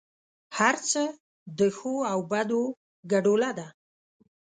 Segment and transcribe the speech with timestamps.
[0.57, 1.03] هر څه
[1.59, 2.61] د ښو او بدو
[3.11, 3.67] ګډوله ده.